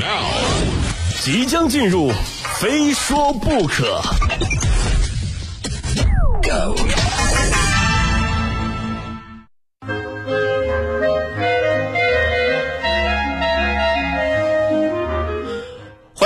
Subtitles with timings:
[0.00, 0.24] now
[1.22, 2.10] 即将进入
[2.58, 4.00] 非说不可。
[6.42, 6.74] Go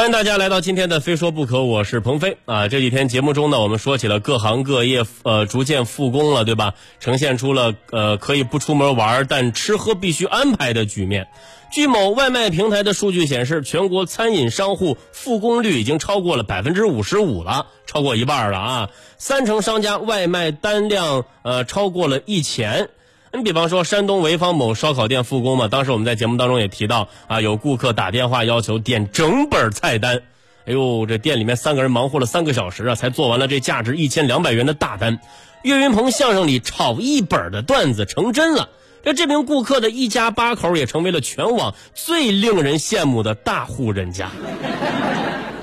[0.04, 2.68] 欢迎大家来到今天的《非说不可》，我是鹏飞啊。
[2.68, 6.74] 这几天节目中呢，我们说起了各行各业呃逐渐复工了，对吧？
[7.00, 11.28] 呈现出了呃可以不出门玩，但吃喝必须安排的局面。
[11.72, 18.90] 据某外卖平台的数据显示，全国餐饮商户复工率已经超过了百分之五十五了，超过一半了啊！
[19.16, 22.90] 三成商家外卖单量呃超过了一千。
[23.36, 30.22] 你比方说，山东潍坊某烧烤店复工嘛，当时我们在节目当中也提到啊，有顾客打电话要求点整本菜单，
[30.66, 35.18] 哎呦，这店里面三个人忙活了三个小时啊，才做完了这价值一千两百元的大单。
[35.64, 38.68] 岳云鹏相声里炒一本的段子成真了，
[39.02, 44.30] 这这名顾客的一家八口也成为了全网最令人羡慕的大户人家。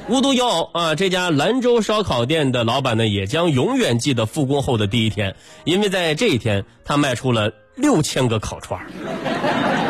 [0.10, 8.80] 无独有偶啊，这家兰州烧烤店的老板呢，也将永远记得复工后的第一天，因为在这一天，他卖出了六千个烤串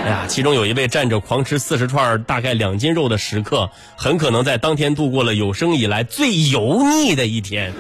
[0.04, 7.74] 哎呀，其中有一位站着狂吃四十串大概两斤肉的食客，很可能在当天度过了有生以来最油腻的一天。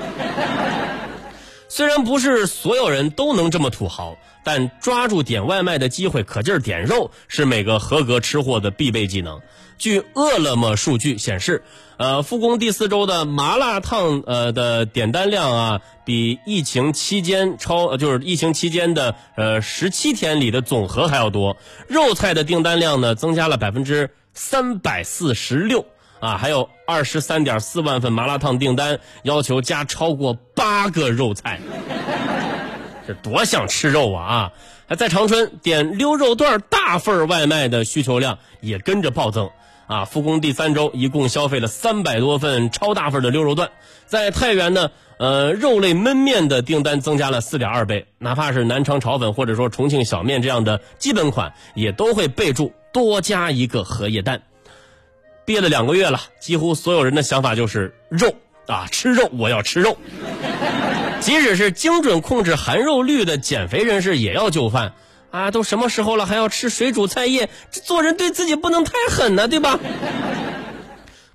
[1.82, 9.42] 虽然不是所有人都能这么土豪，但抓住点外卖的机会，可劲儿点肉，是每个合格吃货的必备技能。
[9.80, 11.64] 据饿了么数据显示，
[11.98, 21.58] 呃，复工第四周的麻辣烫呃的点单量啊，比疫情期间超，就是疫情期间的呃十七天里的总和还要多。
[21.88, 25.88] 肉菜的订单量呢，增加了百分之三百四十六。
[26.22, 31.60] 啊，还有二十三点四万份麻辣烫订单，要求加超过八个肉菜，
[33.08, 34.24] 这多想吃肉啊！
[34.24, 34.52] 啊，
[34.88, 39.50] 还在长春点溜肉段大份外卖的需求量也跟着暴增
[39.88, 40.06] 啊！
[40.06, 43.72] 复工第三周，一共消费了三百多份超大份的溜肉段。
[44.06, 54.44] 在太原呢，呃，肉类焖面的订单增加了四点二倍，哪怕是南昌炒粉或者说重庆小面这样的基本款，也都会备注多加一个荷叶蛋。
[55.52, 58.34] 憋了两个月了，几乎所有人的想法就是肉
[58.68, 59.98] 啊，吃肉，我要吃肉。
[61.20, 64.94] 即使是精准控制含肉率的减肥人士也要就范
[65.30, 65.52] 啊！
[65.52, 67.50] 都什么时候了，还要吃水煮菜叶？
[67.70, 69.78] 这做人对自己不能太狠呢，对吧？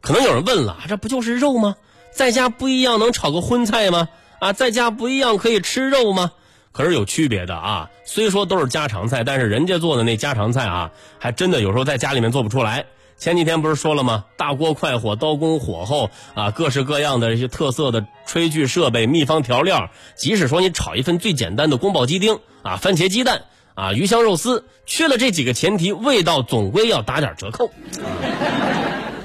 [0.00, 1.76] 可能有人问了，这不就是肉吗？
[2.10, 4.08] 在家不一样能炒个荤菜吗？
[4.38, 6.32] 啊，在家不一样可以吃肉吗？
[6.72, 7.90] 可是有区别的啊！
[8.06, 12.86] 虽说都是家常菜，但是人家做的那家常菜啊，还真的有时候在家里面做不出来。
[13.18, 14.26] 前几天不是说了吗？
[14.36, 23.44] 大锅快火，刀工火候啊，各式各样的一些特色的炊具设备、秘方调料，即使说你炒一份最简单的宫保鸡丁啊、番茄鸡蛋
[23.74, 27.70] 啊、鱼香肉丝，缺了这几个前提，味道总归要打点折扣。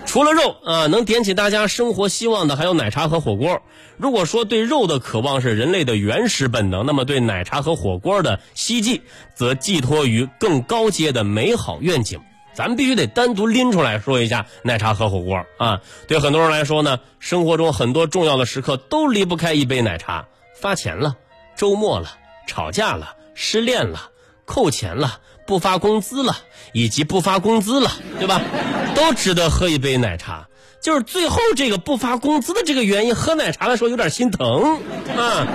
[0.05, 3.61] 除了肉啊，能点起大家生活希望的还有奶茶和火锅。
[3.97, 9.01] 如果说对肉的渴望是人类的原始本能，那么对奶茶和火锅的希冀，
[9.35, 12.21] 则寄托于更高阶的美好愿景。
[12.53, 15.81] 咱们必须得单独拎出来说一下奶茶和火锅啊！
[16.07, 20.27] 对很多人来说呢，生活中很多重要的时刻都离不开一杯奶茶。
[20.53, 21.15] 发钱了，
[21.55, 24.09] 周末了，吵架了，失恋了，
[24.45, 26.37] 扣钱了，不发工资了，
[26.71, 28.41] 以及不发工资了，对吧？
[28.95, 30.47] 都值得喝一杯奶茶。
[30.81, 34.79] 就是最后这个不发工资的这个原因，喝奶茶的时候有点心疼
[35.15, 35.47] 啊。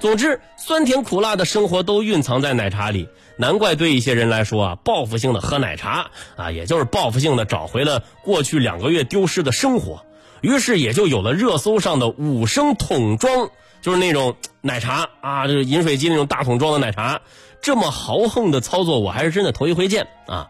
[0.00, 3.08] 总之，酸甜苦辣的生活都蕴藏在奶茶里。
[3.36, 10.04] 难怪对一些人来说啊，报复性的喝奶茶啊，也就是报复性的找回了过去两个月丢失的生活。
[10.40, 13.50] 于是也就有了热搜上的五升桶装，
[13.80, 17.20] 就是那种奶茶啊，就是饮水机那种大桶装的奶茶。
[17.60, 20.48] 这么豪横的操作，我还是真的头一回见啊！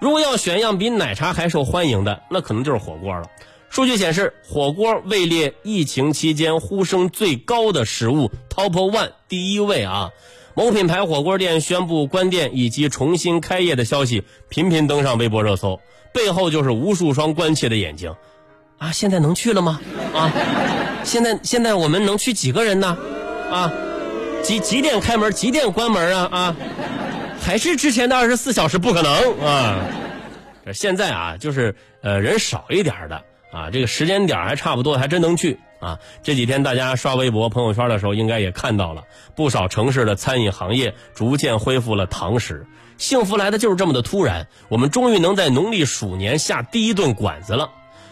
[0.00, 3.28] 如果要选样比奶茶还受欢迎的，那可能就是火锅了。
[3.70, 10.10] 数据显示，火锅位列疫情期间呼声最高的食物 Top One 第一位啊！
[10.54, 15.80] 某品牌火锅店宣布关店以及重新开业的消息频频登上微博热搜，
[16.12, 18.12] 背后就是无数双关切的眼睛。
[18.78, 19.80] 啊，现在能去了吗？
[20.14, 20.32] 啊，
[21.04, 22.98] 现在现在我们能去几个人呢？
[23.50, 23.72] 啊，
[24.42, 25.30] 几几点开门？
[25.30, 26.28] 几点关门啊？
[26.32, 26.56] 啊，
[27.40, 29.84] 还是之前的二十四小时不可能啊！
[30.72, 33.22] 现在啊，就是呃人少一点的。
[33.50, 35.98] 啊，这个时间点还差不多，还真能去啊！
[36.22, 39.04] 这几天大家刷微博、朋友圈的时候，应该也看到了
[39.34, 42.66] 不少城市的餐饮行业逐渐恢复了堂食。
[42.98, 47.70] 幸福来的就是这么的突然，我们终于能在农历鼠年下第一顿馆子了。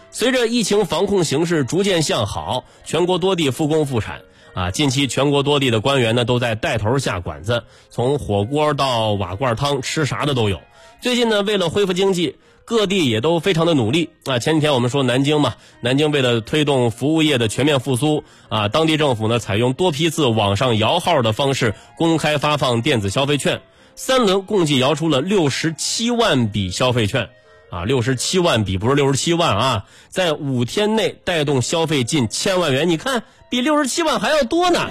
[0.09, 4.21] 随着疫情防控形势逐渐向好，全国多地复工复产
[4.55, 4.71] 啊！
[4.71, 10.59] 近期全国多地的官员呢都在带头下馆子，从火锅到瓦罐汤，吃啥的都有。
[10.99, 12.37] 最近呢，为了恢复经济。
[12.67, 14.39] 各地也都非常的努力啊。
[14.39, 23.61] 前几天我们说南京嘛，南京为了推动服务业的全面复苏啊，当地政府呢采用多批次网上摇号的方式公开发放电子消费券，
[23.95, 27.29] 三轮共计摇出了六十七万笔消费券。
[27.69, 34.89] 啊，六十七万笔不是六十七万啊，在五天内带动消费近千万元，你看比六十七万还要多呢。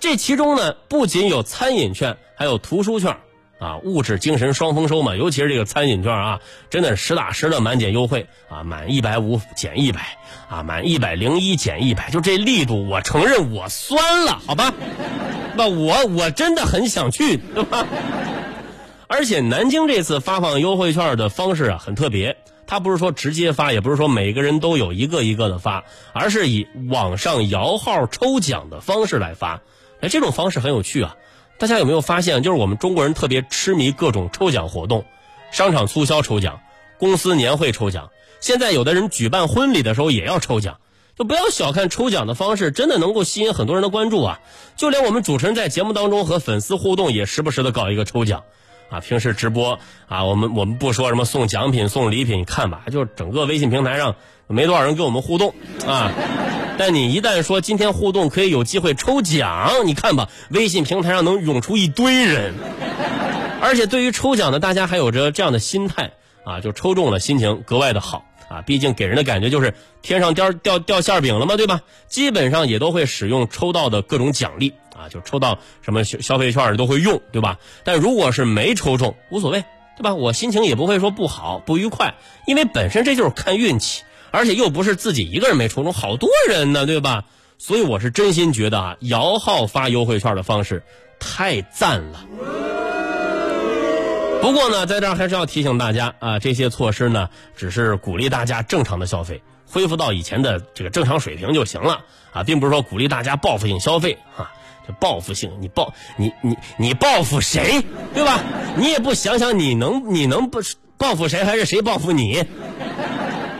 [0.00, 3.16] 这其中呢，不仅有餐饮券，还有图书券，
[3.64, 5.16] 啊，物质精神双丰收嘛。
[5.16, 10.18] 尤其是这个餐饮券啊，真的是实打实的满减优惠啊，满一百五减一百，
[10.50, 14.74] 啊，满一百零一减一百，就这力度，我承认我酸了，好吧？
[15.56, 17.86] 那我我真的很想去，对吧？
[19.06, 29.60] 而且南京这次发放优惠券的方式啊很特别，它不是说直接发，也不是说每个人都有一个一个的发，而是以网上摇号抽奖的方式来发。
[30.00, 31.16] 哎，这种方式很有趣啊！
[31.64, 35.06] 大家有没有发现，就是我们中国人特别痴迷各种抽奖活动，
[35.50, 36.60] 商场促销抽奖，
[36.98, 40.76] 公司年会抽奖，现在有的人举办婚礼的时候也要抽奖。
[41.16, 44.40] 就不要小看抽奖的方式，真的能够吸引很多人的关注啊！
[44.76, 48.42] 就连我们主持人在节目当中和粉丝互动，也时不时的搞一个抽奖。
[48.90, 54.16] 啊，平时直播啊，我们我们不说什么送奖品、送礼品，你看吧，就整个微信平台上
[54.48, 55.54] 没多少人跟我们互动
[55.86, 56.12] 啊。
[56.76, 62.54] 但你一旦说今天互动可以有机会抽奖，你看吧，微信平台上能涌出一堆人。
[63.60, 66.12] 而且对于抽奖呢，大家还有着这样的心态
[66.44, 68.62] 啊，就抽中了，心情格外的好啊。
[68.62, 71.80] 毕竟给人的感觉就是天上掉掉掉馅饼了嘛，对吧？
[72.08, 74.74] 基本上也都会使用抽到的各种奖励。
[74.96, 77.58] 啊，就抽到什么消消费券都会用，对吧？
[77.82, 79.64] 但如果是没抽中，无所谓，
[79.96, 80.14] 对吧？
[80.14, 82.14] 我心情也不会说不好、不愉快，
[82.46, 84.04] 因为本身这就是看运气，
[84.34, 87.24] 而且又不是自己一个人没抽中，好多人呢，对吧？
[87.56, 90.82] 所以我是真心觉得啊，摇号发优惠券的方式
[91.20, 92.24] 太赞了。
[94.42, 99.40] 不过呢，在这儿还是要提醒大家啊，这些措施呢，只是鼓励大家正常的消费，
[99.70, 102.00] 恢复到以前的这个正常水平就行了
[102.32, 104.50] 啊，并不是说鼓励大家报复性消费啊。
[104.86, 107.82] 这报复性，你报你你你报复谁，
[108.12, 108.42] 对吧？
[108.76, 110.60] 你也不想想，你能你能不
[110.98, 112.44] 报复谁，还是谁报复你？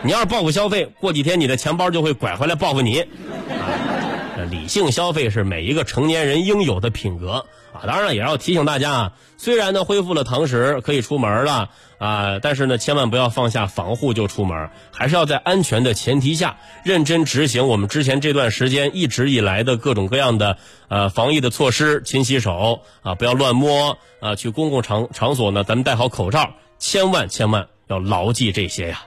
[0.04, 3.00] 你要是报复消费，过几天你的钱包就会拐回来报复你。
[3.00, 7.46] 啊，理性消费是每一个成年人应有的品格。
[7.72, 20.58] 啊，当然了，也要提醒大家啊，虽然呢恢复了堂食，可以出门了啊，但是呢，千万不要放下防护就出门，还是要在安全的前提下，认真执行我们之前这段时间一直以来的各种各样的
[20.88, 29.02] 呃防疫的措施，勤洗手啊，不要乱摸啊，去公共场场所呢，咱们戴好口罩，千万千万要牢记这些呀。